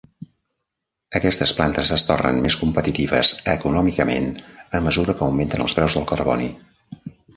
[1.17, 4.27] Aquestes plantes es tornen més competitives econòmicament
[4.79, 6.49] a mesura que augmenten els preus del carboni.